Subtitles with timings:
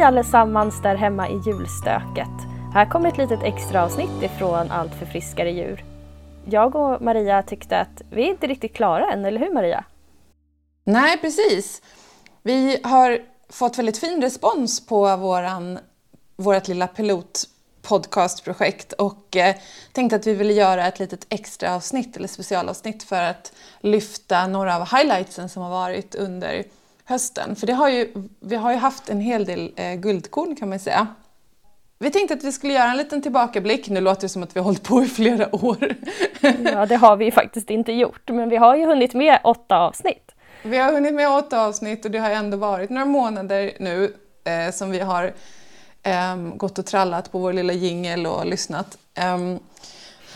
[0.00, 2.28] Hej allesammans där hemma i julstöket.
[2.74, 5.84] Här kommer ett litet extra avsnitt ifrån Allt för friskare djur.
[6.44, 9.84] Jag och Maria tyckte att vi är inte riktigt klara än, eller hur Maria?
[10.84, 11.82] Nej, precis.
[12.42, 15.78] Vi har fått väldigt fin respons på våran,
[16.36, 19.56] vårt lilla pilotpodcastprojekt och eh,
[19.92, 24.76] tänkte att vi ville göra ett litet extra avsnitt eller specialavsnitt för att lyfta några
[24.76, 26.64] av highlightsen som har varit under
[27.10, 27.56] hösten.
[27.56, 30.78] För det har ju, vi har ju haft en hel del eh, guldkorn kan man
[30.78, 31.06] säga.
[31.98, 33.88] Vi tänkte att vi skulle göra en liten tillbakablick.
[33.88, 35.94] Nu låter det som att vi har hållit på i flera år.
[36.64, 39.76] Ja, det har vi ju faktiskt inte gjort, men vi har ju hunnit med åtta
[39.76, 40.34] avsnitt.
[40.62, 44.72] Vi har hunnit med åtta avsnitt och det har ändå varit några månader nu eh,
[44.72, 45.32] som vi har
[46.02, 48.98] eh, gått och trallat på vår lilla jingel och lyssnat.
[49.14, 49.38] Eh,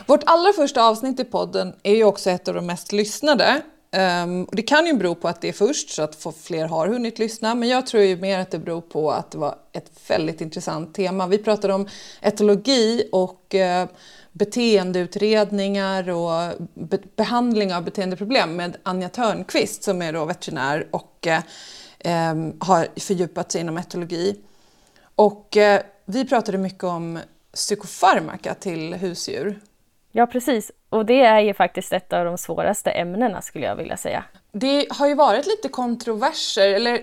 [0.07, 3.63] vårt allra första avsnitt i podden är ju också ett av de mest lyssnade.
[3.97, 7.19] Um, det kan ju bero på att det är först så att fler har hunnit
[7.19, 10.41] lyssna men jag tror ju mer att det beror på att det var ett väldigt
[10.41, 11.27] intressant tema.
[11.27, 11.89] Vi pratade om
[12.21, 13.91] etologi och uh,
[14.33, 22.33] beteendeutredningar och be behandling av beteendeproblem med Anja Törnqvist som är då veterinär och uh,
[22.33, 24.37] um, har fördjupat sig inom etologi.
[25.15, 27.19] Och uh, vi pratade mycket om
[27.55, 29.61] psykofarmaka till husdjur.
[30.17, 33.97] Ja precis, och det är ju faktiskt ett av de svåraste ämnena skulle jag vilja
[33.97, 34.25] säga.
[34.53, 37.01] Det har ju varit lite kontroverser, eller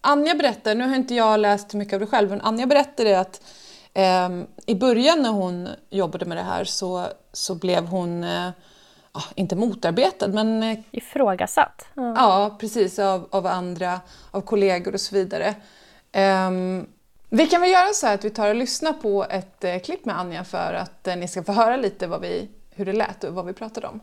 [0.00, 3.42] Anja berättade, nu har inte jag läst mycket av det själv, men Anja berättade att
[3.94, 4.28] eh,
[4.66, 8.50] i början när hon jobbade med det här så, så blev hon, eh,
[9.34, 10.62] inte motarbetad, men...
[10.62, 11.86] Eh, Ifrågasatt.
[11.94, 14.00] Ja, ja precis, av, av andra,
[14.30, 15.54] av kollegor och så vidare.
[16.48, 16.86] Um,
[17.30, 20.04] vi kan väl göra så här att vi tar och lyssnar på ett eh, klipp
[20.04, 23.24] med Anja för att eh, ni ska få höra lite vad vi, hur det lät
[23.24, 24.00] och vad vi pratade om.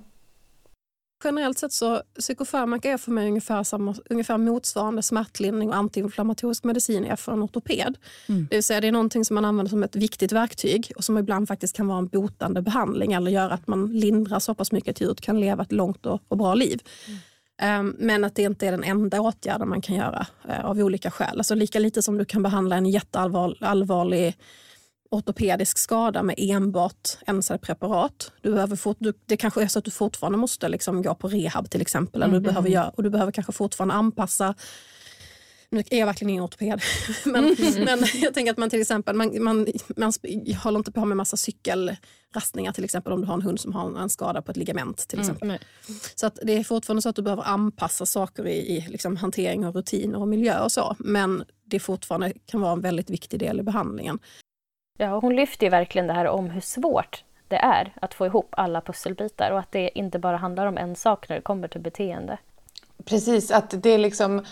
[1.23, 7.05] Generellt sett så psykofarmaka är för mig ungefär, samma, ungefär motsvarande smärtlindring och antiinflammatorisk medicin
[7.05, 7.97] är för en ortoped.
[8.29, 8.47] Mm.
[8.49, 11.17] Det vill säga det är någonting som man använder som ett viktigt verktyg och som
[11.17, 14.91] ibland faktiskt kan vara en botande behandling eller göra att man lindrar så pass mycket
[14.91, 16.81] att djuret kan leva ett långt och, och bra liv.
[17.07, 17.19] Mm.
[17.61, 21.11] Ehm, men att det inte är den enda åtgärden man kan göra eh, av olika
[21.11, 21.37] skäl.
[21.37, 24.37] Alltså lika lite som du kan behandla en jätteallvarlig
[25.11, 28.31] ortopedisk skada med enbart NSAID-preparat.
[28.41, 31.27] Du behöver fort, du, det kanske är så att du fortfarande måste liksom gå på
[31.27, 32.23] rehab till exempel.
[32.23, 34.55] Eller du behöver göra, och du behöver kanske fortfarande anpassa
[35.73, 36.81] nu är jag verkligen ingen ortoped,
[37.25, 37.83] men, mm.
[37.85, 39.67] men jag tänker att man till exempel man, man,
[39.97, 40.13] man
[40.63, 43.99] håller inte på med massa cykelrastningar till exempel om du har en hund som har
[43.99, 45.07] en skada på ett ligament.
[45.07, 45.29] till mm.
[45.29, 45.49] exempel.
[45.49, 45.59] Mm.
[46.15, 49.65] Så att det är fortfarande så att du behöver anpassa saker i, i liksom hantering
[49.65, 50.95] och rutiner och miljö och så.
[50.99, 54.19] Men det fortfarande kan vara en väldigt viktig del i behandlingen.
[54.97, 58.49] Ja, hon lyfter ju verkligen det här om hur svårt det är att få ihop
[58.51, 61.81] alla pusselbitar och att det inte bara handlar om en sak när det kommer till
[61.81, 62.37] beteende.
[63.05, 64.45] Precis, att det är liksom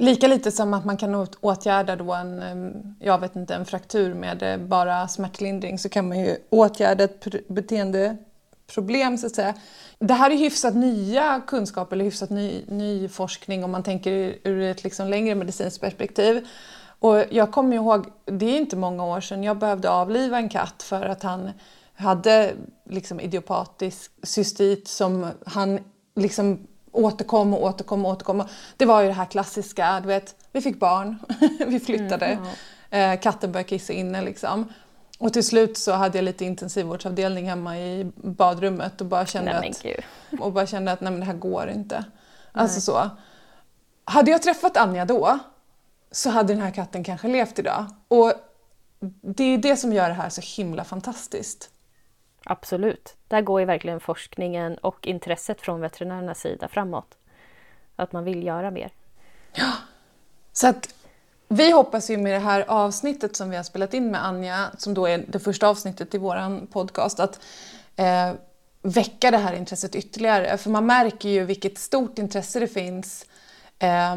[0.00, 4.42] Lika lite som att man kan åtgärda då en, jag vet inte, en fraktur med
[4.42, 9.54] eh, bara smärtlindring så kan man ju åtgärda ett beteendeproblem så att säga.
[9.98, 14.62] Det här är hyfsat nya kunskaper eller hyfsat ny, ny forskning om man tänker ur
[14.62, 16.46] ett liksom längre medicinskt perspektiv.
[16.98, 20.82] Och jag kommer ihåg, det är inte många år sedan, jag behövde avliva en katt
[20.82, 21.50] för att han
[21.94, 22.52] hade
[22.90, 25.80] liksom idiopatisk cystit som han
[26.16, 28.44] liksom återkom och återkom och återkom.
[28.76, 31.18] Det var ju det här klassiska, du vet, vi fick barn,
[31.66, 32.44] vi flyttade, mm,
[32.90, 32.98] ja.
[32.98, 34.72] eh, katten började kissa inne liksom.
[35.18, 39.70] Och till slut så hade jag lite intensivvårdsavdelning hemma i badrummet och bara kände, nej,
[40.32, 42.04] att, och bara kände att nej men det här går inte.
[42.52, 43.10] Alltså så.
[44.04, 45.38] Hade jag träffat Anja då
[46.10, 47.86] så hade den här katten kanske levt idag.
[48.08, 48.32] Och
[49.20, 51.70] det är det som gör det här så himla fantastiskt.
[52.44, 53.16] Absolut.
[53.28, 57.14] Där går ju verkligen forskningen och intresset från veterinärernas sida framåt.
[57.96, 58.90] Att man vill göra mer.
[59.52, 59.72] Ja,
[60.52, 60.94] så att
[61.48, 64.94] vi hoppas ju med det här avsnittet som vi har spelat in med Anja, som
[64.94, 67.40] då är det första avsnittet i vår podcast, att
[67.96, 68.32] eh,
[68.82, 70.58] väcka det här intresset ytterligare.
[70.58, 73.26] För man märker ju vilket stort intresse det finns
[73.78, 74.16] eh,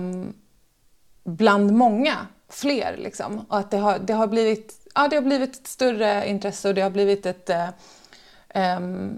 [1.24, 2.96] bland många fler.
[2.98, 3.46] Liksom.
[3.50, 6.76] Och att det har, det, har blivit, ja, det har blivit ett större intresse och
[6.76, 7.68] det har blivit ett eh,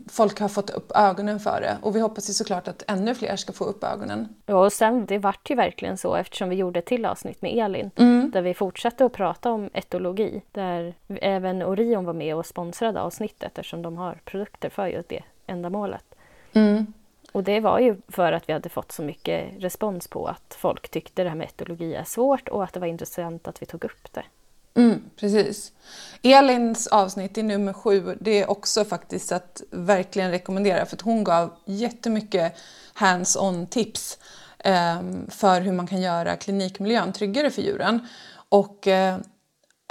[0.09, 3.35] folk har fått upp ögonen för det och vi hoppas ju såklart att ännu fler
[3.35, 4.35] ska få upp ögonen.
[4.45, 7.57] Ja, och sen det vart ju verkligen så eftersom vi gjorde ett till avsnitt med
[7.57, 8.31] Elin mm.
[8.31, 13.57] där vi fortsatte att prata om etologi där även Orion var med och sponsrade avsnittet
[13.57, 16.05] eftersom de har produkter för just det ändamålet.
[16.53, 16.93] Mm.
[17.31, 20.89] Och det var ju för att vi hade fått så mycket respons på att folk
[20.89, 23.85] tyckte det här med etologi är svårt och att det var intressant att vi tog
[23.85, 24.23] upp det.
[24.75, 25.71] Mm, precis.
[26.21, 31.23] Elins avsnitt i nummer sju, det är också faktiskt att verkligen rekommendera för att hon
[31.23, 32.53] gav jättemycket
[32.93, 34.17] hands-on tips
[34.59, 38.07] eh, för hur man kan göra klinikmiljön tryggare för djuren.
[38.49, 39.17] Och eh,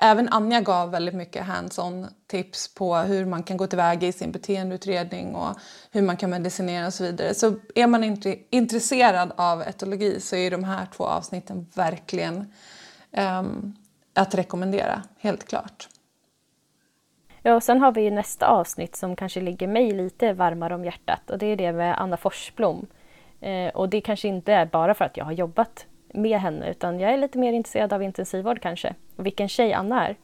[0.02, 4.32] även Anja gav väldigt mycket hands-on tips på hur man kan gå tillväga i sin
[4.32, 5.56] beteendeutredning och
[5.90, 7.34] hur man kan medicinera och så vidare.
[7.34, 12.52] Så är man inte intresserad av etologi så är de här två avsnitten verkligen
[13.16, 13.76] um,
[14.14, 15.88] att rekommendera, helt klart.
[17.42, 21.30] Ja, och sen har vi nästa avsnitt som kanske ligger mig lite varmare om hjärtat
[21.30, 22.86] och det är det med Anna Forsblom.
[23.40, 27.00] Eh, och det kanske inte är bara för att jag har jobbat med henne utan
[27.00, 28.94] jag är lite mer intresserad av intensivvård kanske.
[29.16, 30.16] Och vilken tjej Anna är.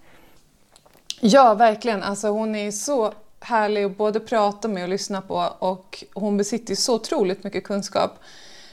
[1.20, 2.02] Ja, verkligen.
[2.02, 6.75] Alltså, hon är så härlig att både prata med och lyssna på och hon besitter
[6.75, 8.19] så otroligt mycket kunskap.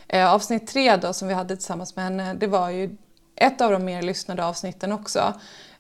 [0.08, 2.98] Eh, avsnitt tre då, som vi hade tillsammans med henne, det var ju
[3.36, 5.34] ett av de mer lyssnade avsnitten också.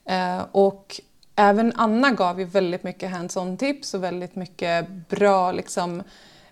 [0.05, 1.01] Eh, och
[1.35, 6.03] även Anna gav ju väldigt mycket hands-on tips och väldigt mycket bra liksom,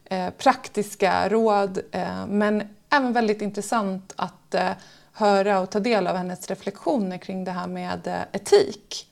[0.05, 1.79] eh, praktiska råd.
[1.91, 4.71] Eh, men även väldigt intressant att eh,
[5.13, 9.07] höra och ta del av hennes reflektioner kring det här med eh, etik.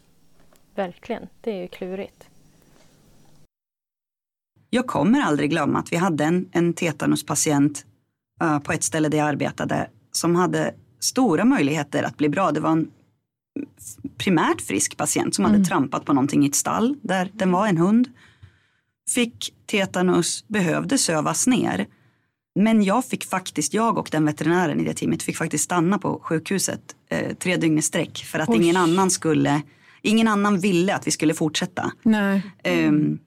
[0.75, 2.27] Verkligen, det är ju klurigt.
[4.69, 7.85] Jag kommer aldrig glömma att vi hade en, en tetanuspatient
[8.44, 10.73] uh, på ett ställe där jag arbetade som hade
[11.03, 12.51] stora möjligheter att bli bra.
[12.51, 12.92] Det var en
[14.18, 15.56] primärt frisk patient som mm.
[15.56, 18.07] hade trampat på någonting i ett stall där den var en hund.
[19.09, 21.88] Fick tetanus, behövde sövas ner.
[22.56, 26.19] Men jag fick faktiskt, jag och den veterinären i det teamet fick faktiskt stanna på
[26.24, 28.57] sjukhuset eh, tre dygn i sträck för att Oj.
[28.57, 29.62] ingen annan skulle,
[30.01, 31.92] ingen annan ville att vi skulle fortsätta.
[32.04, 32.42] Nej.
[32.88, 33.19] Um,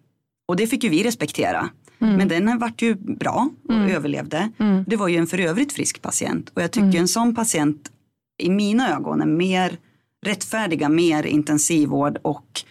[0.47, 1.69] och det fick ju vi respektera.
[2.05, 2.17] Mm.
[2.17, 3.91] Men den vart ju bra och mm.
[3.91, 4.51] överlevde.
[4.59, 4.85] Mm.
[4.87, 7.01] Det var ju en för övrigt frisk patient och jag tycker mm.
[7.01, 7.91] en sån patient
[8.39, 9.79] i mina ögon är mer
[10.27, 12.63] rättfärdiga, mer intensivvård och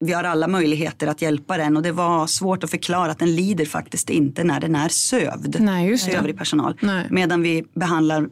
[0.00, 3.36] vi har alla möjligheter att hjälpa den och det var svårt att förklara att den
[3.36, 5.56] lider faktiskt inte när den är sövd.
[5.60, 6.08] Nej, just.
[6.08, 6.78] Övrig personal.
[6.80, 7.06] Nej.
[7.10, 8.28] Medan vi behandlar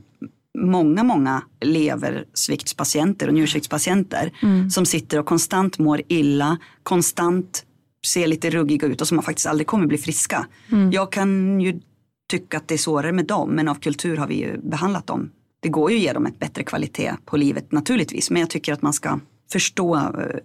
[0.59, 4.71] många, många leversviktspatienter och njursviktspatienter mm.
[4.71, 7.65] som sitter och konstant mår illa, konstant
[8.07, 10.47] ser lite ruggiga ut och som faktiskt aldrig kommer bli friska.
[10.73, 10.93] Mm.
[10.93, 11.81] Jag kan ju
[12.29, 15.31] tycka att det är svårare med dem men av kultur har vi ju behandlat dem.
[15.61, 18.73] Det går ju att ge dem ett bättre kvalitet på livet naturligtvis men jag tycker
[18.73, 19.19] att man ska
[19.53, 19.97] förstå,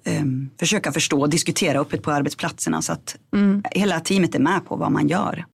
[0.03, 0.23] eh,
[0.59, 3.63] försöka förstå och diskutera öppet på arbetsplatserna så att mm.
[3.71, 5.45] hela teamet är med på vad man gör.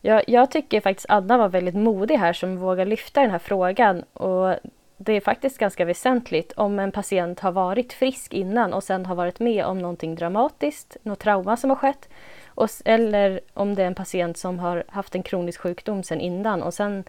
[0.00, 4.02] Jag, jag tycker faktiskt Anna var väldigt modig här som vågar lyfta den här frågan
[4.12, 4.56] och
[4.96, 9.14] det är faktiskt ganska väsentligt om en patient har varit frisk innan och sen har
[9.14, 12.08] varit med om någonting dramatiskt, något trauma som har skett.
[12.46, 16.62] Och, eller om det är en patient som har haft en kronisk sjukdom sen innan
[16.62, 17.04] och sen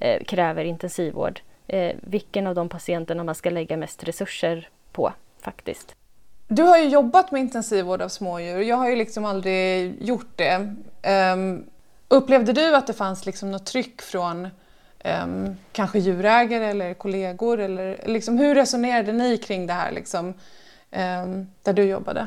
[0.00, 1.40] eh, kräver intensivvård.
[1.66, 5.94] Eh, vilken av de patienterna man ska lägga mest resurser på faktiskt.
[6.48, 8.60] Du har ju jobbat med intensivvård av smådjur.
[8.60, 10.74] Jag har ju liksom aldrig gjort det.
[11.34, 11.64] Um,
[12.08, 14.48] upplevde du att det fanns liksom något tryck från
[15.04, 17.60] um, kanske djurägare eller kollegor?
[17.60, 20.28] Eller, liksom, hur resonerade ni kring det här liksom,
[20.90, 22.26] um, där du jobbade?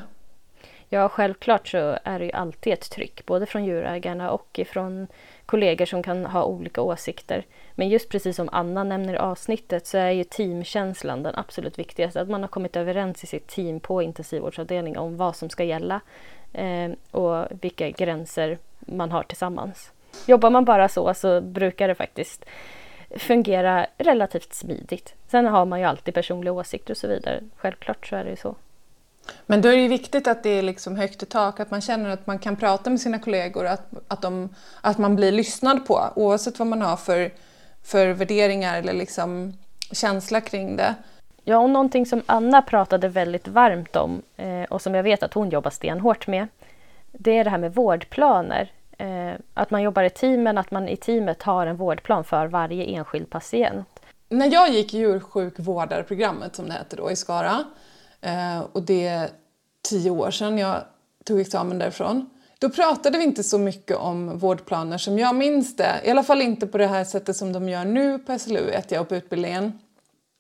[0.90, 5.08] Ja, självklart så är det ju alltid ett tryck, både från djurägarna och från
[5.46, 7.46] kollegor som kan ha olika åsikter.
[7.76, 12.22] Men just precis som Anna nämner i avsnittet så är ju teamkänslan den absolut viktigaste.
[12.22, 16.02] Att man har kommit överens i sitt team på intensivvårdsavdelningen om vad som ska gälla
[16.54, 19.92] eh, och vilka gränser man har tillsammans.
[20.26, 22.46] Jobbar man bara så så brukar det faktiskt
[23.16, 25.14] fungera relativt smidigt.
[25.28, 27.42] Sen har man ju alltid personliga åsikter och så vidare.
[27.56, 28.56] Självklart så är det ju så.
[29.46, 32.10] Men då är det viktigt att det är liksom högt i tak, att man känner
[32.10, 34.50] att man kan prata med sina kollegor, att, att, de,
[34.82, 37.32] att man blir lyssnad på oavsett vad man har för,
[37.84, 39.54] för värderingar eller liksom
[39.92, 40.96] känsla kring det.
[41.44, 45.34] Ja, och någonting som Anna pratade väldigt varmt om eh, och som jag vet att
[45.34, 46.48] hon jobbar stenhårt med,
[47.12, 48.72] det är det här med vårdplaner.
[48.98, 52.84] Eh, att man jobbar i teamen, att man i teamet har en vårdplan för varje
[52.84, 53.88] enskild patient.
[54.30, 57.64] När jag gick djursjukvårdarprogrammet som det heter då i Skara
[58.22, 59.30] eh, och det är
[59.90, 60.82] tio år sedan jag
[61.26, 62.30] tog examen därifrån.
[62.60, 66.02] Då pratade vi inte så mycket om vårdplaner som jag minns det.
[66.04, 68.92] I alla fall inte på det här sättet som de gör nu på SLU 1
[68.92, 69.80] och på utbildningen.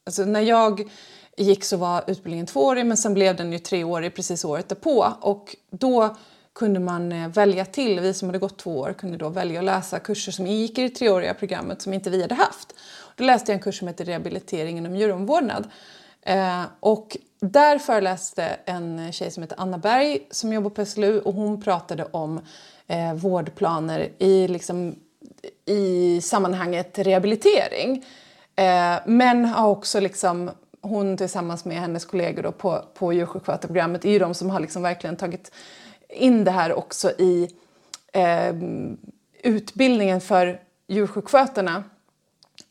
[0.05, 0.89] alltså när jag
[1.38, 5.55] gick så var utbildningen tvåårig men sen blev den ju treårig precis året därpå och
[5.69, 6.15] då
[6.55, 9.65] kunde man eh, välja till, vi som hade gått två år kunde då välja att
[9.65, 12.75] läsa kurser som ingick i det treåriga programmet som inte vi hade haft.
[13.15, 15.67] Då läste jag en kurs som heter rehabilitering inom djuromvårdnad.
[16.21, 21.33] Eh, och där föreläste en tjej som heter Anna Berg som jobbar på SLU och
[21.33, 22.39] hon pratade om
[22.88, 24.95] eh, vårdplaner i, liksom,
[25.65, 28.05] i sammanhanget rehabilitering.
[28.55, 34.09] Eh, men har också liksom, hon tillsammans med hennes kollegor då på, på djursjukskötarprogrammet är
[34.09, 35.51] ju de som har liksom verkligen tagit
[36.09, 37.50] in det här också i
[38.13, 38.55] eh,
[39.43, 41.83] utbildningen för djursjukskötarna.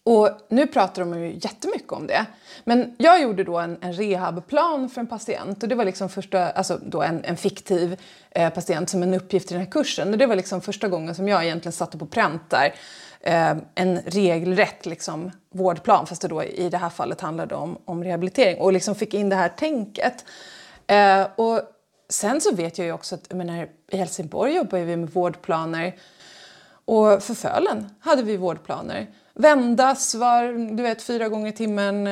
[0.07, 2.27] Och nu pratar de ju jättemycket om det.
[2.65, 6.51] Men jag gjorde då en, en rehabplan för en patient och det var liksom första,
[6.51, 8.01] alltså då en, en fiktiv
[8.31, 10.13] eh, patient som en uppgift i den här kursen.
[10.13, 12.75] Och det var liksom första gången som jag egentligen satte på pränt där
[13.21, 18.05] eh, en regelrätt liksom, vårdplan fast det då i det här fallet handlade om, om
[18.05, 20.25] rehabilitering och liksom fick in det här tänket.
[20.87, 21.61] Eh, och
[22.09, 25.95] sen så vet jag ju också att menar, i Helsingborg jobbar vi med vårdplaner
[26.85, 29.07] och för Fölen hade vi vårdplaner.
[29.35, 32.07] Vändas var, du vet, fyra gånger i timmen,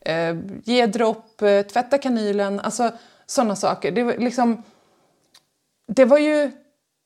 [0.00, 2.90] eh, ge dropp, eh, tvätta kanylen, alltså
[3.26, 3.92] sådana saker.
[3.92, 4.62] Det var, liksom,
[5.86, 6.50] det var ju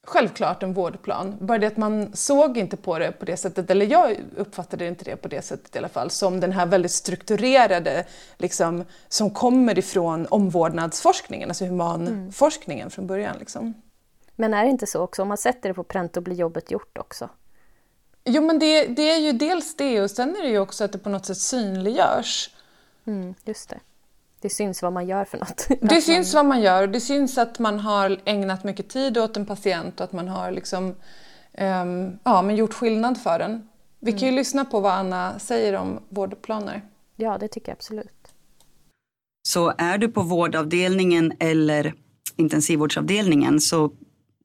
[0.06, 3.86] självklart en vårdplan, bara det att man såg inte på det på det sättet, eller
[3.86, 8.06] jag uppfattade inte det på det sättet i alla fall, som den här väldigt strukturerade,
[8.38, 12.90] liksom, som kommer ifrån omvårdnadsforskningen, alltså humanforskningen mm.
[12.90, 13.36] från början.
[13.38, 13.74] Liksom.
[14.36, 16.70] Men är det inte så också, om man sätter det på pränt då blir jobbet
[16.70, 17.28] gjort också?
[18.24, 20.92] Jo men det, det är ju dels det och sen är det ju också att
[20.92, 22.50] det på något sätt synliggörs.
[23.06, 23.80] Mm, just det.
[24.40, 25.68] Det syns vad man gör för något.
[25.80, 29.36] Det syns vad man gör och det syns att man har ägnat mycket tid åt
[29.36, 30.94] en patient och att man har liksom,
[31.58, 33.68] um, ja, men gjort skillnad för den.
[34.00, 34.36] Vi kan ju mm.
[34.36, 36.82] lyssna på vad Anna säger om vårdplaner.
[37.16, 38.34] Ja, det tycker jag absolut.
[39.42, 41.94] Så är du på vårdavdelningen eller
[42.36, 43.84] intensivvårdsavdelningen så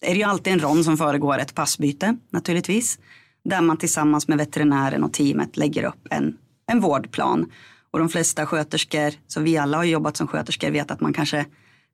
[0.02, 3.00] är det ju alltid en rond som föregår ett passbyte naturligtvis.
[3.44, 6.38] Där man tillsammans med veterinären och teamet lägger upp en,
[6.68, 7.52] en vårdplan.
[7.96, 11.46] Och de flesta sköterskor, så vi alla har jobbat som sköterskor, vet att man kanske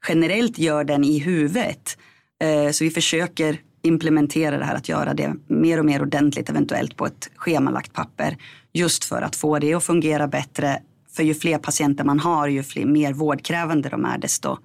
[0.07, 1.97] generellt gör den i huvudet.
[2.43, 6.97] Eh, så vi försöker implementera det här att göra det mer och mer ordentligt eventuellt
[6.97, 8.37] på ett schemalagt papper.
[8.73, 10.79] Just för att få det att fungera bättre.
[11.11, 14.57] För ju fler patienter man har, ju fler, mer vårdkrävande de är, desto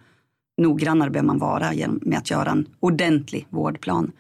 [0.59, 4.13] noggrannare behöver man vara med att göra en ordentlig vårdplan.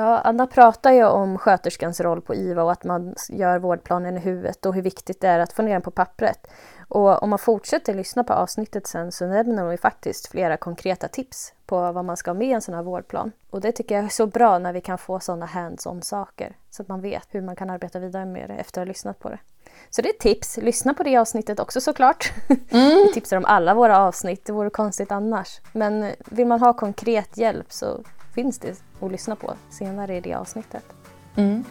[0.00, 4.20] Ja, Anna pratar ju om sköterskans roll på IVA och att man gör vårdplanen i
[4.20, 6.46] huvudet och hur viktigt det är att få ner den på pappret.
[6.88, 11.08] Och om man fortsätter lyssna på avsnittet sen så nämner hon ju faktiskt flera konkreta
[11.08, 13.32] tips på vad man ska ha med i en sån här vårdplan.
[13.50, 16.82] Och det tycker jag är så bra när vi kan få sådana hands-on saker så
[16.82, 19.28] att man vet hur man kan arbeta vidare med det efter att ha lyssnat på
[19.28, 19.38] det.
[19.90, 20.56] Så det är ett tips.
[20.56, 22.32] Lyssna på det avsnittet också såklart.
[22.48, 22.58] Mm.
[23.06, 25.60] Vi tipsar om alla våra avsnitt, det vore konstigt annars.
[25.72, 30.34] Men vill man ha konkret hjälp så finns det att lyssna på senare i det
[30.34, 30.84] avsnittet.
[31.36, 31.64] Mm.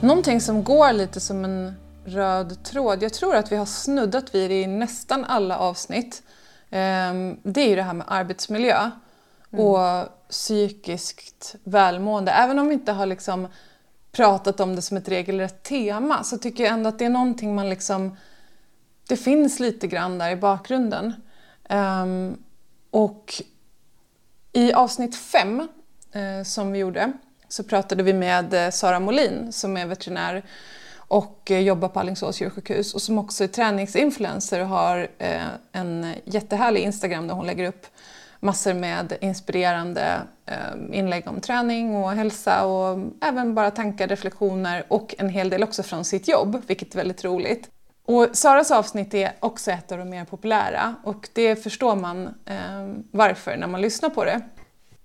[0.00, 1.74] Någonting som går lite som en
[2.04, 6.22] röd tråd, jag tror att vi har snuddat vid det i nästan alla avsnitt,
[6.70, 8.90] ehm, det är ju det här med arbetsmiljö
[9.52, 9.64] mm.
[9.64, 12.32] och psykiskt välmående.
[12.32, 13.48] Även om vi inte har liksom
[14.12, 17.54] pratat om det som ett regelrätt tema så tycker jag ändå att det är någonting
[17.54, 18.16] man liksom...
[19.08, 21.14] Det finns lite grann där i bakgrunden.
[21.68, 22.44] Um,
[22.90, 23.42] och
[24.52, 25.60] i avsnitt fem
[26.16, 27.12] uh, som vi gjorde
[27.48, 30.44] så pratade vi med eh, Sara Molin som är veterinär
[30.96, 35.08] och eh, jobbar på Alingsås djursjukhus och som också är träningsinfluencer och har
[35.72, 37.86] en jättehärlig Instagram där hon lägger upp
[38.40, 45.14] massor med inspirerande eh, inlägg om träning och hälsa och även bara tankar, reflektioner och
[45.18, 47.70] en hel del också från sitt jobb, vilket är väldigt roligt.
[48.04, 52.88] Och Saras avsnitt är också ett av de mer populära och det förstår man eh,
[53.10, 54.40] varför när man lyssnar på det.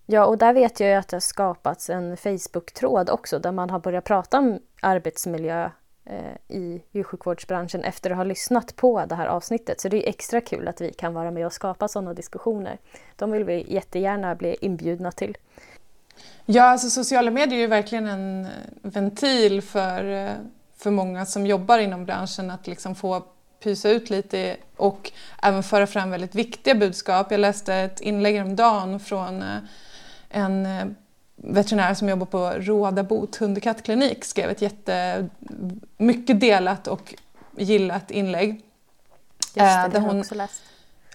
[0.06, 3.70] Ja, och där vet jag ju att det har skapats en Facebook-tråd också där man
[3.70, 5.70] har börjat prata om arbetsmiljö
[6.06, 9.82] Eh, i djursjukvårdsbranschen efter att ha lyssnat på det här avsnittet.
[9.82, 12.78] Så det är extra kul att vi kan vara med och skapa sådana diskussioner.
[13.16, 15.38] De vill vi jättegärna bli inbjudna till.
[16.46, 18.48] Ja, alltså sociala medier är ju verkligen en
[18.82, 20.32] ventil för, eh,
[20.78, 23.24] för många som jobbar inom branschen att liksom få
[23.64, 25.12] pysa ut lite och
[25.44, 27.32] även föra fram väldigt viktiga budskap.
[27.32, 29.58] Jag läste ett inlägg om dagen från eh,
[30.30, 30.96] en
[31.44, 35.28] veterinär som jobbar på Rådabot hund och kattklinik skrev ett jätte,
[35.98, 37.16] mycket delat och
[37.58, 38.50] gillat inlägg.
[38.52, 40.62] Just det, eh, det har hon också läst.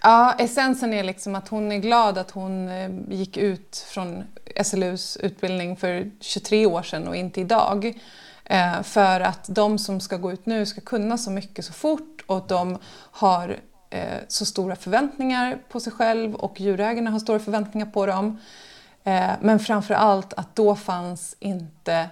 [0.03, 4.23] Ja, essensen är liksom att hon är glad att hon eh, gick ut från
[4.63, 7.99] SLUs utbildning för 23 år sedan och inte idag.
[8.45, 12.23] Eh, för att de som ska gå ut nu ska kunna så mycket så fort
[12.25, 12.77] och de
[13.11, 13.57] har
[14.27, 18.39] så stora förväntningar på sig själv och djurägarna har stora förväntningar på dem.
[19.41, 22.09] Men framför allt att då fanns inte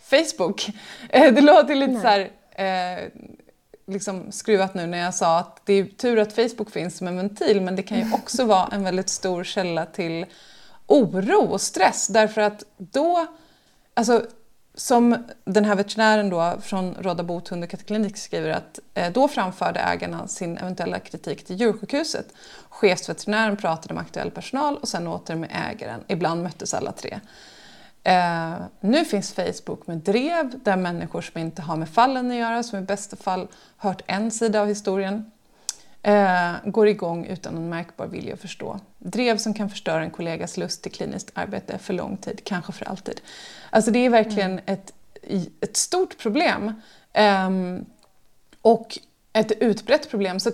[0.00, 0.70] Facebook.
[1.10, 2.02] Det låter lite Nej.
[2.02, 2.30] så här,
[3.86, 7.16] liksom skruvat nu när jag sa att det är tur att Facebook finns som en
[7.16, 10.26] ventil men det kan ju också vara en väldigt stor källa till
[10.86, 13.26] oro och stress därför att då,
[13.94, 14.26] alltså
[14.74, 19.28] som den här veterinären då från Råda bot hund och kattklinik skriver att eh, då
[19.28, 22.26] framförde ägarna sin eventuella kritik till djursjukhuset.
[22.68, 26.00] Chefsveterinären pratade med aktuell personal och sen åter med ägaren.
[26.06, 27.20] Ibland möttes alla tre.
[28.04, 32.62] Eh, nu finns Facebook med drev där människor som inte har med fallen att göra,
[32.62, 35.30] som i bästa fall hört en sida av historien,
[36.02, 38.80] eh, går igång utan en märkbar vilja att förstå.
[38.98, 42.88] Drev som kan förstöra en kollegas lust till kliniskt arbete för lång tid, kanske för
[42.88, 43.20] alltid.
[43.70, 44.64] Alltså det är verkligen mm.
[44.66, 44.92] ett,
[45.60, 46.72] ett stort problem.
[47.12, 47.50] Eh,
[48.62, 48.98] och
[49.32, 50.40] ett utbrett problem.
[50.40, 50.50] Så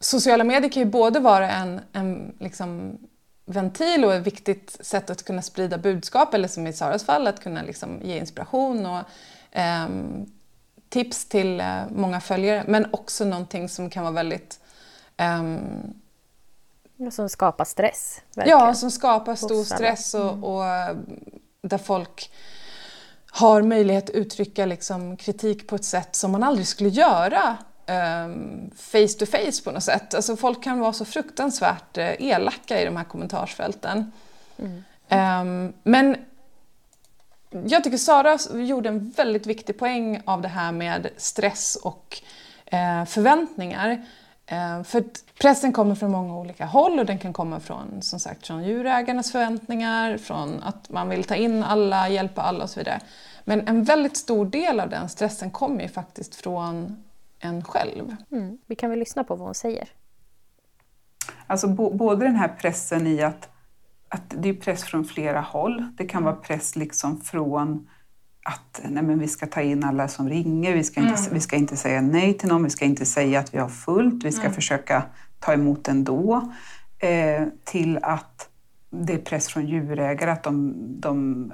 [0.00, 2.98] sociala medier kan ju både vara en, en liksom,
[3.46, 7.42] ventil och ett viktigt sätt att kunna sprida budskap eller som i Saras fall att
[7.42, 9.00] kunna liksom ge inspiration och
[9.58, 9.88] eh,
[10.94, 14.60] tips till eh, många följare men också någonting som kan vara väldigt
[15.16, 15.42] eh,
[17.10, 18.20] som skapar stress?
[18.34, 18.58] Verkligen.
[18.58, 20.44] Ja, som skapar stor stress och, mm.
[20.44, 20.96] och, eh,
[21.62, 22.30] där folk
[23.30, 28.70] har möjlighet att uttrycka liksom kritik på ett sätt som man aldrig skulle göra um,
[28.76, 30.14] face to face på något sätt.
[30.14, 34.12] Alltså folk kan vara så fruktansvärt uh, elaka i de här kommentarsfälten.
[34.58, 34.82] Mm.
[35.48, 36.16] Um, men
[37.66, 42.22] jag tycker Sara gjorde en väldigt viktig poäng av det här med stress och
[42.72, 43.90] uh, förväntningar.
[44.52, 45.04] Uh, för
[45.40, 49.32] pressen kommer från många olika håll och den kan komma från, som sagt, från djurägarnas
[49.32, 53.00] förväntningar, från att man vill ta in alla, hjälpa alla och så vidare.
[53.44, 57.04] Men en väldigt stor del av den stressen kommer ju faktiskt från
[57.38, 58.16] en själv.
[58.30, 58.58] Mm.
[58.66, 59.88] Vi kan väl lyssna på vad hon säger.
[61.46, 63.48] Alltså både den här pressen i att,
[64.14, 65.84] att det är press från flera håll.
[65.96, 67.88] Det kan vara press liksom från
[68.44, 71.34] att nej men vi ska ta in alla som ringer, vi ska, inte, mm.
[71.34, 74.24] vi ska inte säga nej till någon, vi ska inte säga att vi har fullt,
[74.24, 74.54] vi ska mm.
[74.54, 75.02] försöka
[75.40, 76.52] ta emot ändå.
[76.98, 78.48] Eh, till att
[78.90, 81.52] det är press från djurägare, att de, de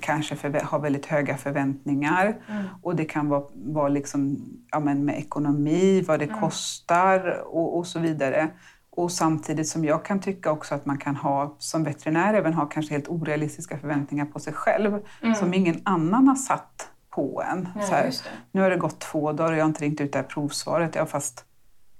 [0.00, 2.36] kanske har väldigt höga förväntningar.
[2.48, 2.64] Mm.
[2.82, 4.36] Och det kan vara, vara liksom,
[4.70, 6.40] ja, men med ekonomi, vad det mm.
[6.40, 8.48] kostar och, och, så vidare.
[8.96, 12.66] Och samtidigt som jag kan tycka också att man kan ha, som veterinär, även ha
[12.66, 15.34] kanske helt orealistiska förväntningar på sig själv mm.
[15.34, 17.68] som ingen annan har satt på en.
[17.74, 18.12] Ja, så här,
[18.52, 20.94] nu har det gått två dagar och jag har inte ringt ut det här provsvaret.
[20.94, 21.44] Ja, fast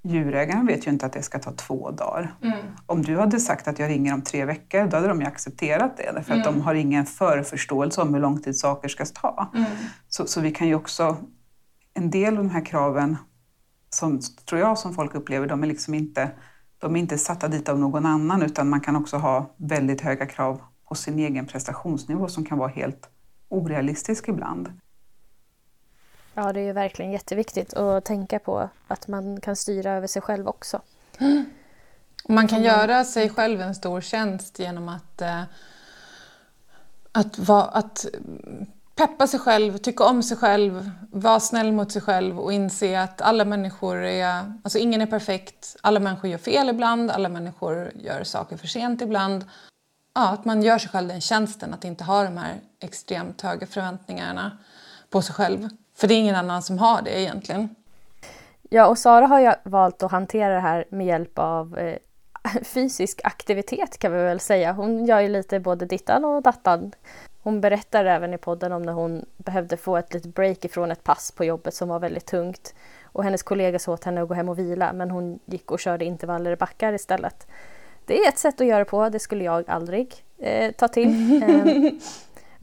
[0.02, 2.34] djurägaren vet ju inte att det ska ta två dagar.
[2.42, 2.58] Mm.
[2.86, 5.96] Om du hade sagt att jag ringer om tre veckor, då hade de ju accepterat
[5.96, 6.12] det.
[6.14, 6.40] Därför mm.
[6.40, 9.50] att de har ingen förförståelse om hur lång tid saker ska ta.
[9.54, 9.70] Mm.
[10.08, 11.16] Så, så vi kan ju också...
[11.94, 13.16] En del av de här kraven,
[13.90, 16.30] som tror jag som folk upplever, de är liksom inte,
[16.82, 20.26] de är inte satta dit av någon annan utan man kan också ha väldigt höga
[20.26, 23.08] krav på sin egen prestationsnivå som kan vara helt
[23.48, 24.72] orealistisk ibland.
[26.34, 30.48] Ja, det är verkligen jätteviktigt att tänka på att man kan styra över sig själv
[30.48, 30.80] också.
[32.28, 35.42] Man kan göra sig själv en stor tjänst genom att, eh,
[37.12, 38.06] att, va, att
[38.94, 43.22] peppa sig själv, tycka om sig själv, vara snäll mot sig själv och inse att
[43.22, 44.52] alla människor är...
[44.62, 45.76] Alltså ingen är perfekt.
[45.80, 49.44] Alla människor gör fel ibland, alla människor gör saker för sent ibland.
[50.14, 53.66] Ja, att man gör sig själv den tjänsten att inte ha de här extremt höga
[53.66, 54.58] förväntningarna
[55.10, 55.68] på sig själv.
[55.96, 57.74] För det är ingen annan som har det egentligen.
[58.70, 61.96] Ja, och Sara har ju valt att hantera det här med hjälp av eh,
[62.64, 64.72] fysisk aktivitet kan vi väl säga.
[64.72, 66.92] Hon gör ju lite både dittan och dattan.
[67.42, 71.04] Hon berättar även i podden om när hon behövde få ett litet break ifrån ett
[71.04, 72.74] pass på jobbet som var väldigt tungt.
[73.04, 75.80] Och hennes kollega sa åt henne att gå hem och vila men hon gick och
[75.80, 77.46] körde intervaller i backar istället.
[78.06, 81.42] Det är ett sätt att göra på, det skulle jag aldrig eh, ta till.
[81.42, 81.92] Eh,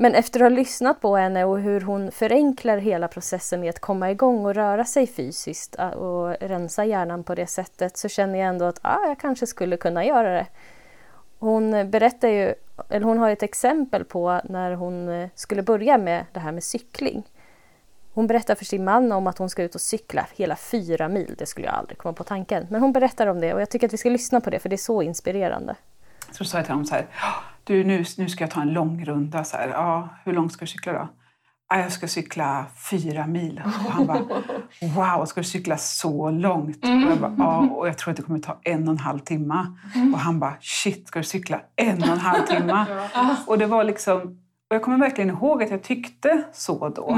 [0.02, 3.80] men efter att ha lyssnat på henne och hur hon förenklar hela processen med att
[3.80, 8.48] komma igång och röra sig fysiskt och rensa hjärnan på det sättet så känner jag
[8.48, 10.48] ändå att ah, jag kanske skulle kunna göra det.
[11.40, 12.54] Hon berättar ju,
[12.90, 16.64] eller hon har ett exempel på när hon eh, skulle börja med det här med
[16.64, 17.24] cykling.
[18.14, 21.36] Hon berättar för sin man om att hon ska ut och cykla hela fyra mil.
[21.38, 22.68] Det skulle jag aldrig komma på tanken.
[22.70, 24.70] Men hon berättar om det och jag tycker att vi ska lyssna på det för
[24.70, 25.76] det är så inspirerande.
[26.32, 28.74] Så sa jag till honom så här, ah, du nu, nu ska jag ta en
[28.74, 29.44] lång runda.
[29.44, 31.08] Så här, ja, hur långt ska du cykla då?
[31.72, 33.62] "Ah, jag ska cykla fyra mil.
[33.66, 34.20] Och han bara,
[34.96, 36.84] wow, ska du cykla så långt?
[36.84, 39.20] Och jag bara, ja, och jag tror att det kommer ta en och en halv
[39.20, 39.66] timme.
[40.14, 42.86] Och han bara, shit, ska du cykla en och en halv timme?
[43.48, 44.22] Och det var liksom,
[44.70, 47.12] och jag kommer verkligen ihåg att jag tyckte så då.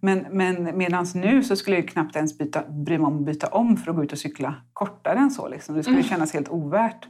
[0.00, 3.46] Men, men medan nu så skulle jag knappt ens byta, bry mig om att byta
[3.46, 5.48] om för att gå ut och cykla kortare än så.
[5.48, 5.74] Liksom.
[5.76, 7.08] Det skulle kännas helt ovärt.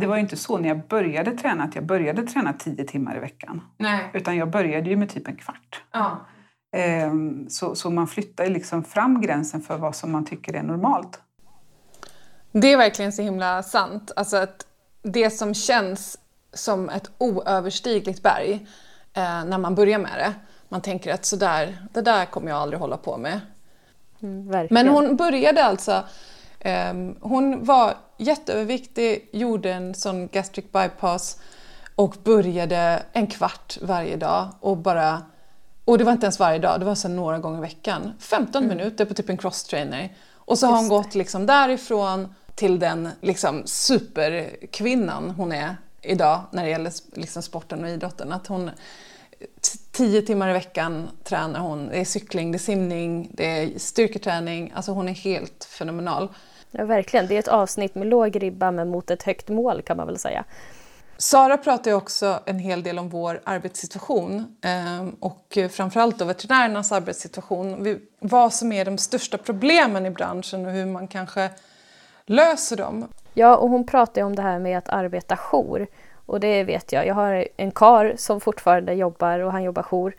[0.00, 3.16] Det var ju inte så när jag började träna att jag började träna tio timmar
[3.16, 3.62] i veckan.
[3.78, 4.10] Nej.
[4.14, 5.82] Utan jag började ju med typ en kvart.
[5.92, 6.26] Ja.
[6.76, 10.62] Ehm, Så, så man flyttar ju liksom fram gränsen för vad som man tycker är
[10.62, 11.20] normalt.
[12.52, 14.12] Det är verkligen så himla sant.
[14.16, 14.66] Alltså att
[15.02, 16.18] det som känns
[16.52, 18.66] som ett oöverstigligt berg
[19.14, 20.32] eh, när man börjar med det.
[20.68, 23.40] Man tänker att sådär, det där kommer jag aldrig hålla på med.
[24.22, 24.66] Mm.
[24.70, 26.04] Men hon började alltså,
[27.20, 31.38] hon var jätteöverviktig, gjorde en sån gastric bypass
[31.94, 35.22] och började en kvart varje dag och bara
[35.84, 38.12] och det var inte ens varje dag, det var så några gånger i veckan.
[38.18, 40.16] 15 minuter på typ en crosstrainer.
[40.32, 46.64] Och så har hon gått liksom därifrån till den liksom superkvinnan hon är idag när
[46.64, 48.32] det gäller liksom sporten och idrotten.
[48.32, 48.70] Att hon,
[49.92, 51.88] tio timmar i veckan tränar hon.
[51.88, 54.72] Det är cykling, det är simning, det är styrketräning.
[54.74, 56.28] Alltså hon är helt fenomenal.
[56.70, 57.26] Ja, verkligen.
[57.26, 60.18] Det är ett avsnitt med låg ribba men mot ett högt mål kan man väl
[60.18, 60.44] säga.
[61.18, 66.92] Sara pratar ju också en hel del om vår arbetssituation eh, och framförallt då veterinärernas
[66.92, 67.98] arbetssituation.
[68.18, 71.50] Vad som är de största problemen i branschen och hur man kanske
[72.26, 73.08] löser dem.
[73.34, 75.86] Ja, och hon pratar ju om det här med att arbeta jour.
[76.26, 77.06] Och det vet jag.
[77.06, 80.16] Jag har en kar som fortfarande jobbar och han jobbar jour.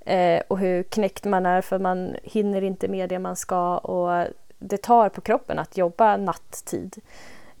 [0.00, 4.26] Eh, och hur knäckt man är för man hinner inte med det man ska och
[4.58, 6.96] det tar på kroppen att jobba natttid.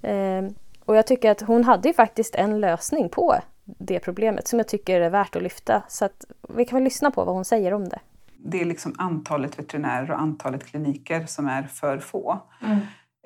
[0.02, 0.44] Eh,
[0.84, 3.34] och jag tycker att hon hade ju faktiskt en lösning på
[3.64, 5.82] det problemet som jag tycker är värt att lyfta.
[5.88, 7.98] Så att vi kan väl lyssna på vad hon säger om det.
[8.38, 12.38] Det är liksom antalet veterinärer och antalet kliniker som är för få.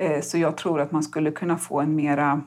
[0.01, 2.41] Eh, Så jag tror att man skulle kunna få en mera,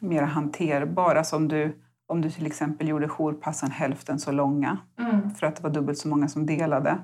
[0.00, 4.78] mera hanterbar, alltså om du, om du till exempel gjorde jourpassen hälften så långa
[5.38, 6.98] för att det var dubbelt så många som delade.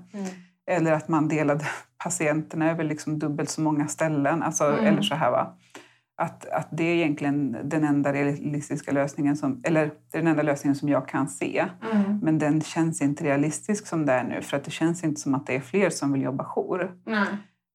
[0.67, 1.65] Eller att man delade
[2.05, 4.43] patienterna över liksom dubbelt så många ställen.
[4.43, 5.57] Alltså, Eller så här va.
[6.17, 10.43] Att, att det är egentligen den enda realistiska lösningen, som, eller det är den enda
[10.43, 11.67] lösningen som jag kan se.
[12.23, 15.35] Men den känns inte realistisk som det är nu för att det känns inte som
[15.35, 16.93] att det är fler som vill jobba jour.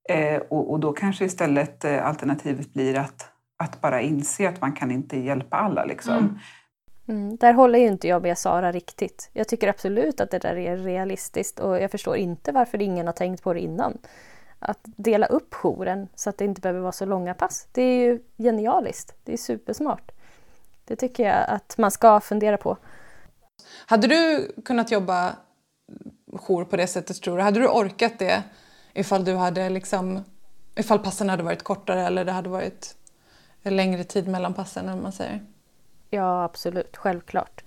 [0.10, 4.71] Eh, och, och då kanske istället eh, alternativet blir att, att bara inse att man
[4.73, 5.86] kan inte hjälpa alla.
[5.86, 6.39] Liksom.
[7.10, 9.30] Mm, där håller ju inte jag med Sara riktigt.
[9.34, 13.13] Jag tycker absolut att det där är realistiskt och jag förstår inte varför ingen har
[13.13, 13.98] tänkt på det innan.
[14.60, 17.67] Att dela upp jouren så att det inte behöver vara så långa pass.
[17.72, 19.15] Det är ju genialiskt.
[19.24, 20.12] Det är supersmart.
[20.86, 22.78] Det tycker jag att man ska fundera på.
[23.86, 25.36] Hade du kunnat jobba
[26.34, 27.43] jour på det sättet tror du?
[27.43, 28.43] Hade du orkat det
[28.93, 30.24] ifall du hade liksom,
[30.76, 32.95] ifall passen hade varit kortare eller det hade varit
[33.63, 35.45] längre tid mellan passen Om man säger?
[36.10, 36.98] Ja, absolut.
[36.98, 37.63] Självklart.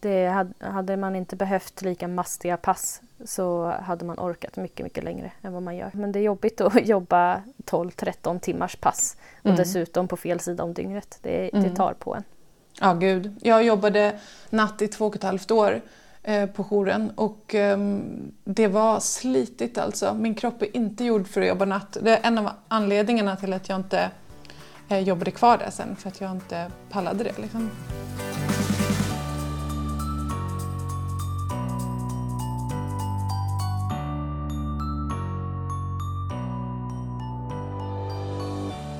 [0.00, 5.04] Det hade, hade man inte behövt lika mastiga pass så hade man orkat mycket, mycket
[5.04, 5.90] längre än vad man gör.
[5.92, 10.74] Men det är jobbigt att jobba 12-13 timmars pass och dessutom på fel sida om
[10.74, 11.18] dygnet.
[11.22, 12.24] Det, det tar på en.
[12.80, 13.36] Ja, gud.
[13.42, 14.18] Jag jobbade
[14.50, 15.80] natt i två och ett halvt år
[16.22, 20.14] eh, på jouren och ehm, det var slitigt alltså.
[20.14, 21.96] Min kropp är inte gjord för att jobba natt.
[22.02, 24.10] Det är en av anledningarna till att jag inte
[24.88, 27.38] jag jobbade kvar där sen, för att jag inte pallade det.
[27.38, 27.70] Liksom.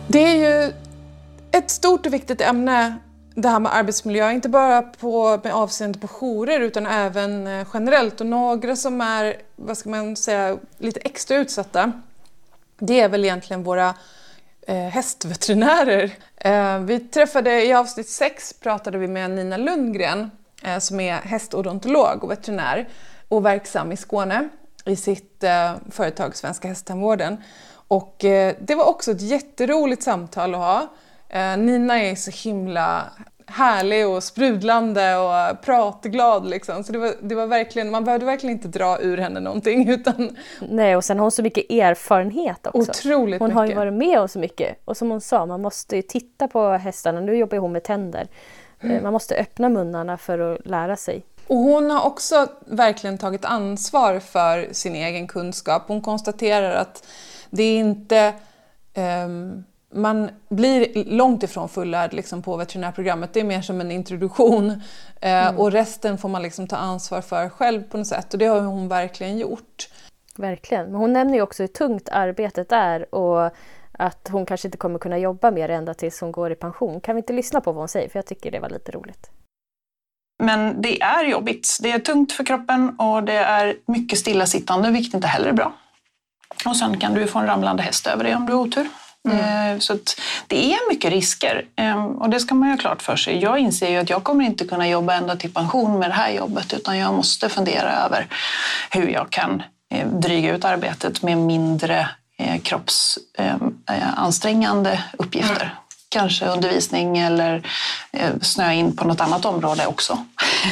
[0.08, 0.72] Det är ju
[1.50, 2.98] ett stort och viktigt ämne
[3.34, 8.20] det här med arbetsmiljö, inte bara på, med avseende på jourer utan även eh, generellt.
[8.20, 11.92] Och några som är, vad ska man säga, lite extra utsatta,
[12.78, 13.94] det är väl egentligen våra
[14.68, 16.10] Eh, hästveterinärer.
[16.36, 20.30] Eh, vi träffade, i avsnitt 6 pratade vi med Nina Lundgren
[20.62, 22.88] eh, som är hästodontolog och veterinär
[23.28, 24.48] och verksam i Skåne
[24.84, 27.36] i sitt eh, företag Svenska Hästtandvården.
[27.70, 30.88] Och eh, det var också ett jätteroligt samtal att ha.
[31.28, 33.04] Eh, Nina är så himla
[33.50, 36.84] härlig och sprudlande och pratglad liksom.
[36.84, 40.36] Så det var, det var verkligen, man behövde verkligen inte dra ur henne någonting utan
[40.68, 42.90] Nej, och sen har hon så mycket erfarenhet också.
[42.90, 43.56] otroligt Hon mycket.
[43.58, 44.78] har ju varit med om så mycket.
[44.84, 47.20] Och som hon sa, man måste ju titta på hästarna.
[47.20, 48.28] Nu jobbar hon med tänder.
[48.80, 51.24] Eh, Man måste öppna munnarna för att lära sig.
[51.46, 55.82] Och hon har också verkligen tagit ansvar för sin egen kunskap.
[55.86, 57.06] Hon konstaterar att
[57.50, 58.32] det är inte
[58.94, 63.32] ehm, man blir långt ifrån fullärd liksom, på veterinärprogrammet.
[63.32, 64.70] Det är mer som en introduktion
[65.20, 65.58] eh, mm.
[65.58, 68.60] och resten får man liksom ta ansvar för själv på något sätt och det har
[68.60, 69.88] hon verkligen gjort.
[70.36, 70.86] Verkligen.
[70.86, 73.52] Men hon nämner ju också hur tungt arbetet är och
[73.92, 77.00] att hon kanske inte kommer kunna jobba mer ända tills hon går i pension.
[77.00, 78.08] Kan vi inte lyssna på vad hon säger?
[78.08, 79.30] För jag tycker det var lite roligt.
[80.42, 81.78] Men det är jobbigt.
[81.82, 85.72] Det är tungt för kroppen och det är mycket stillasittande, vilket inte heller är bra.
[86.66, 88.88] Och sen kan du få en ramlande häst över dig om du har otur.
[89.28, 89.74] Mm.
[89.74, 89.98] Eh, så
[90.46, 93.38] det är mycket risker ehm, och det ska man ju ha klart för sig.
[93.38, 96.30] Jag inser ju att jag kommer inte kunna jobba ända till pension med det här
[96.30, 98.26] jobbet utan jag måste fundera över
[98.90, 99.62] hur jag kan
[99.94, 105.62] eh, dryga ut arbetet med mindre eh, kroppsansträngande uppgifter.
[105.62, 105.76] Mm.
[106.10, 107.62] Kanske undervisning eller
[108.42, 110.24] snöa in på något annat område också.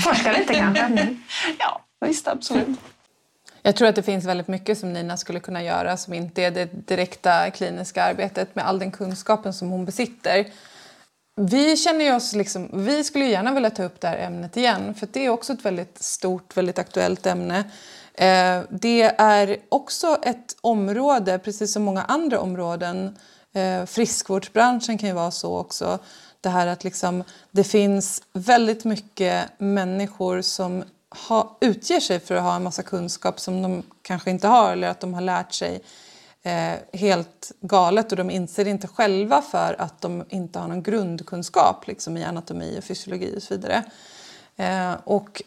[0.02, 1.16] Forska lite kanske?
[1.58, 2.78] Ja, visst absolut.
[3.66, 6.50] Jag tror att det finns väldigt mycket som Nina skulle kunna göra som inte är
[6.50, 10.46] det direkta kliniska arbetet med all den kunskapen som hon besitter.
[11.36, 15.08] Vi känner oss liksom, vi skulle gärna vilja ta upp det här ämnet igen för
[15.12, 17.58] det är också ett väldigt stort, väldigt aktuellt ämne.
[18.14, 23.18] Eh, det är också ett område, precis som många andra områden,
[23.54, 25.98] eh, friskvårdsbranschen kan ju vara så också,
[26.40, 30.84] det här att liksom, det finns väldigt mycket människor som
[31.28, 34.88] ha, utger sig för att ha en massa kunskap som de kanske inte har eller
[34.88, 35.80] att de har lärt sig
[36.42, 41.86] eh, helt galet och de inser inte själva för att de inte har någon grundkunskap
[41.86, 43.82] liksom, i anatomi och fysiologi och så vidare.
[44.56, 45.42] Eh, och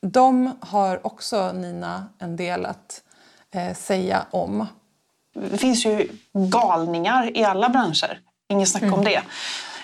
[0.00, 3.02] de har också, Nina, en del att
[3.50, 4.66] eh, säga om.
[5.34, 8.94] Det finns ju galningar i alla branscher, inget snack mm.
[8.94, 9.22] om det.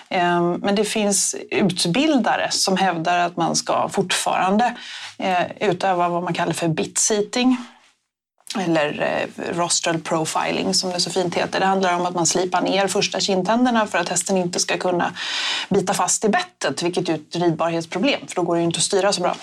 [0.09, 4.75] Ehm, men det finns utbildare som hävdar att man ska fortfarande
[5.17, 7.57] eh, utöva vad man kallar för bit-seating
[8.57, 11.59] eller eh, rostral profiling som det så fint heter.
[11.59, 15.13] Det handlar om att man slipar ner första kindtänderna för att hästen inte ska kunna
[15.69, 18.83] bita fast i bettet, vilket är ett ridbarhetsproblem för då går det ju inte att
[18.83, 19.35] styra så bra.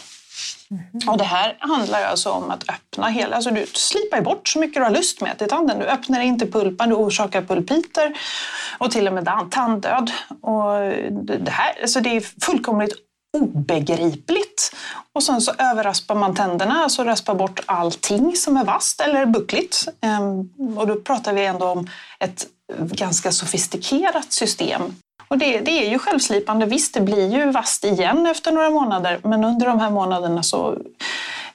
[0.71, 1.09] Mm.
[1.09, 4.75] Och det här handlar alltså om att öppna hela, alltså du slipar bort så mycket
[4.75, 5.79] du har lust med till tanden.
[5.79, 8.19] Du öppnar inte pulpan, du orsakar pulpiter
[8.79, 10.11] och till och med tanddöd.
[10.41, 10.79] Och
[11.41, 12.93] det, här, alltså det är fullkomligt
[13.37, 14.77] obegripligt.
[15.13, 19.89] Och sen så överraspar man tänderna, alltså raspar bort allting som är vasst eller buckligt.
[20.01, 21.89] Ehm, och då pratar vi ändå om
[22.21, 22.47] ett
[22.79, 24.95] ganska sofistikerat system
[25.29, 26.67] och det, det, är ju självslipande.
[26.67, 30.79] Visst, det blir ju vasst igen efter några månader, men under de här månaderna så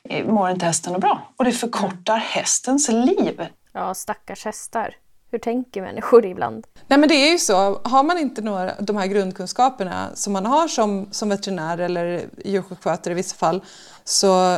[0.04, 1.22] eh, mår inte hästen bra.
[1.38, 3.48] Och det förkortar hästens liv.
[3.74, 4.96] Ja, stackars hästar.
[5.32, 6.68] Hur tänker människor ibland?
[6.88, 10.46] Nej men det är ju så, har man inte några, de här grundkunskaperna som man
[10.46, 13.62] har som, som veterinär eller djursjukskötare i vissa fall
[14.04, 14.58] så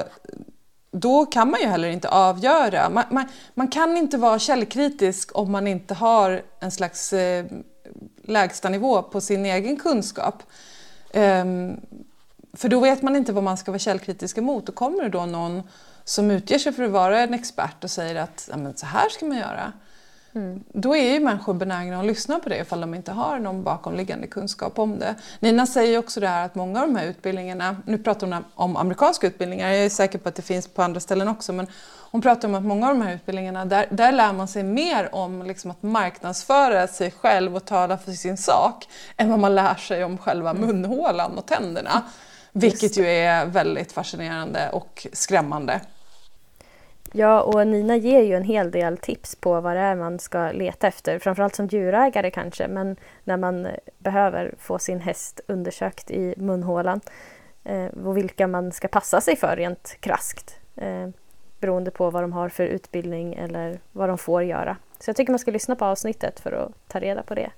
[0.91, 2.89] då kan man ju heller inte avgöra.
[2.89, 7.45] Man, man, man kan inte vara källkritisk om man inte har en slags eh,
[8.23, 10.43] lägstanivå på sin egen kunskap.
[11.13, 11.81] Um,
[12.53, 14.69] för då vet man inte vad man ska vara källkritisk emot.
[14.69, 15.63] Och kommer det då någon
[16.03, 19.38] som utger sig för att vara en expert och säger att så här ska man
[19.38, 19.73] göra.
[20.36, 20.63] Mm.
[20.73, 24.27] Då är ju människor benägna att lyssna på det ifall de inte har någon bakomliggande
[24.27, 25.15] kunskap om det.
[25.39, 28.77] Nina säger också det här att många av de här utbildningarna, nu pratar hon om
[28.77, 31.67] amerikanska utbildningar, jag är säker på att det finns på andra ställen också, men
[32.13, 35.15] hon pratar om att många av de här utbildningarna, där, där lär man sig mer
[35.15, 39.76] om liksom att marknadsföra sig själv och tala för sin sak än vad man lär
[39.76, 40.62] sig om själva mm.
[40.67, 42.02] munhålan och tänderna.
[42.52, 45.82] Vilket ju är väldigt fascinerande och skrämmande.
[47.12, 50.52] Ja, och Nina ger ju en hel del tips på vad det är man ska
[50.52, 51.19] leta efter.
[51.19, 57.02] Framförallt som djurägare kanske, men när man behöver få sin häst undersökt i munhålan.
[57.63, 60.56] Eh, och vilka man ska passa sig för rent kraskt.
[60.76, 61.10] Eh,
[61.63, 64.78] beroende på vad de har för utbildning eller vad de får göra.
[64.99, 67.52] Så jag tycker man ska lyssna på avsnittet för att ta reda på det.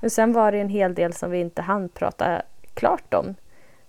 [0.00, 2.42] Men sen var det en hel del som vi inte hann prata
[2.74, 3.34] klart om.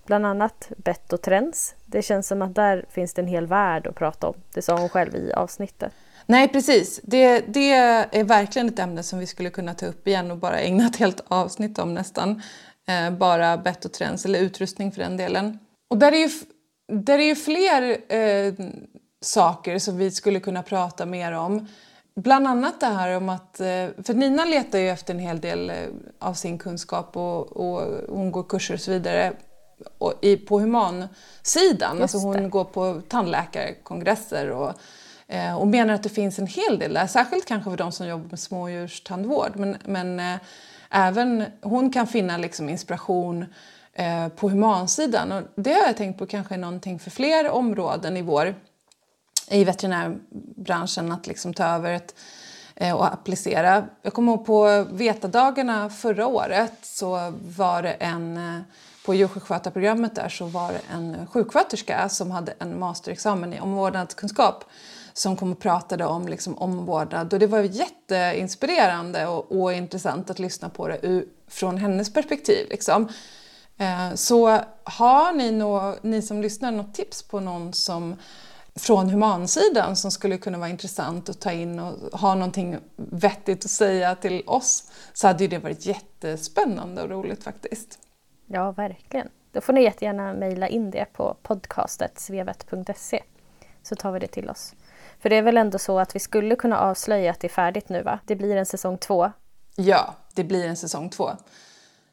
[0.06, 1.76] Bland annat bett och trends.
[1.86, 4.36] Det känns som att där finns det en hel värld att prata om.
[4.54, 5.92] Det sa hon själv i avsnittet.
[6.26, 7.02] Nej, precis.
[7.04, 10.60] Det, det är verkligen ett ämne som vi skulle kunna ta upp igen och bara
[10.60, 12.42] ägna ett helt avsnitt om nästan.
[12.88, 15.60] Eh, bara bett och trends, eller utrustning för den delen.
[15.90, 16.30] Och där är ju,
[16.88, 18.54] där är ju fler eh,
[19.24, 21.68] saker som vi skulle kunna prata mer om.
[22.16, 23.66] Bland annat det här om att, eh,
[24.04, 25.76] för Nina letar ju efter en hel del eh,
[26.20, 29.34] av sin kunskap och, och hon går kurser och så vidare
[29.98, 32.02] och i, på humansidan.
[32.02, 34.74] Alltså hon går på tandläkarkongresser och,
[35.28, 38.08] eh, och menar att det finns en hel del där, särskilt kanske för de som
[38.08, 39.52] jobbar med smådjurstandvård.
[39.56, 40.40] Men, men eh,
[40.90, 43.46] även hon kan finna liksom inspiration
[43.94, 48.18] eh, på humansidan och det har jag tänkt på kanske är någonting för fler områden
[48.18, 48.56] i vår
[49.50, 52.16] i veterinärbranschen att liksom ta över ett
[52.76, 53.88] eh, och applicera.
[54.02, 58.62] Jag kommer ihåg på Vetadagarna förra året så var det en eh,
[59.06, 64.64] på djursjukskötarprogrammet där så var det en sjuksköterska som hade en masterexamen i omvårdnadskunskap
[65.14, 70.40] som kom och pratade om liksom, omvårdnad och det var jätteinspirerande och, och intressant att
[70.40, 72.68] lyssna på det ur, från hennes perspektiv.
[72.70, 73.10] Liksom.
[73.78, 78.16] Eh, så har ni, nå, ni som lyssnar något tips på någon som
[78.76, 83.72] från humansidan som skulle kunna vara intressant att ta in och ha någonting vettigt att
[83.72, 88.00] säga till oss så hade det varit jättespännande och roligt faktiskt.
[88.48, 89.28] Ja, verkligen.
[89.52, 93.24] Då får ni jättegärna mejla in det på podcastet.svevet.se
[93.84, 94.74] så tar vi det till oss.
[95.20, 97.90] För det är väl ändå så att vi skulle kunna avslöja att det är färdigt
[97.90, 98.20] nu va?
[98.26, 99.32] Det blir en säsong två.
[99.76, 101.32] Ja, det blir en säsong två.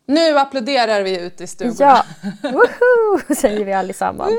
[0.06, 1.74] Nu applåderar vi ut i stugorna.
[1.78, 2.04] Ja,
[2.50, 3.34] woho!
[3.34, 4.32] säger vi allesammans.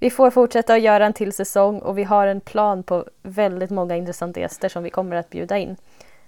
[0.00, 3.70] Vi får fortsätta att göra en till säsong och vi har en plan på väldigt
[3.70, 5.76] många intressanta gäster som vi kommer att bjuda in.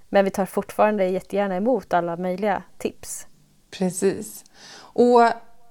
[0.09, 3.27] Men vi tar fortfarande jättegärna emot alla möjliga tips.
[3.71, 4.45] Precis.
[4.77, 5.29] Och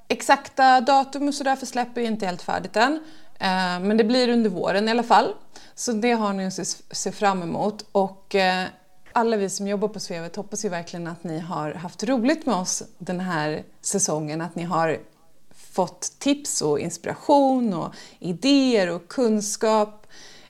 [0.08, 2.94] exakta datum och sådär för släpp är inte helt färdigt än.
[3.40, 5.34] Eh, men det blir under våren i alla fall.
[5.76, 6.54] Så det har ni att
[6.92, 7.86] se fram emot.
[7.92, 8.68] Och eh,
[9.14, 12.56] alla vi som jobbar på Svevet hoppas ju verkligen att ni har haft roligt med
[12.56, 14.42] oss den här säsongen.
[14.42, 14.98] Att ni har
[15.72, 20.08] fått tips och inspiration och idéer och kunskap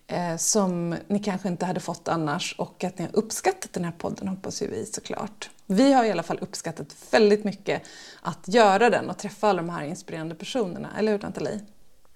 [0.08, 3.92] eh, som ni kanske inte hade fått annars och att ni har uppskattat den här
[3.92, 5.50] podden hoppas ju vi såklart.
[5.66, 7.82] Vi har i alla fall uppskattat väldigt mycket
[8.22, 11.60] att göra den och träffa alla de här inspirerande personerna, eller hur Nathalie?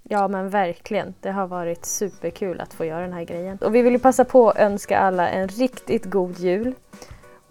[0.04, 1.14] Ja men verkligen.
[1.22, 3.58] Det har varit superkul att få göra den här grejen.
[3.58, 6.74] Och vi vill ju passa på att önska alla en riktigt god jul.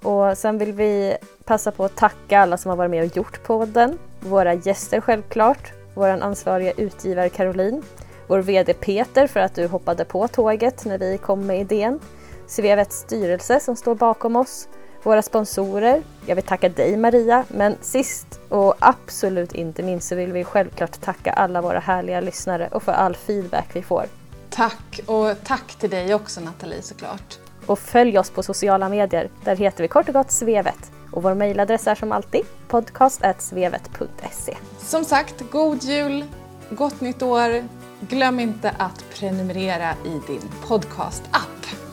[0.02, 3.44] Och sen vill vi passa på att tacka alla som har varit med och gjort
[3.44, 3.98] podden.
[4.24, 5.72] Våra gäster självklart.
[5.94, 7.82] Vår ansvariga utgivare Caroline.
[8.26, 12.00] Vår VD Peter för att du hoppade på tåget när vi kom med idén.
[12.46, 14.68] Svevets styrelse som står bakom oss
[15.02, 16.02] våra sponsorer.
[16.26, 21.00] Jag vill tacka dig Maria, men sist och absolut inte minst så vill vi självklart
[21.00, 24.04] tacka alla våra härliga lyssnare och för all feedback vi får.
[24.50, 27.38] Tack och tack till dig också Nathalie såklart.
[27.66, 29.30] Och följ oss på sociala medier.
[29.44, 30.93] Där heter vi kort och gott Svevet.
[31.14, 34.56] Och vår mejladress är som alltid podcast.svevet.se.
[34.78, 36.24] Som sagt, god jul,
[36.70, 37.68] gott nytt år.
[38.00, 41.83] Glöm inte att prenumerera i din podcast-app.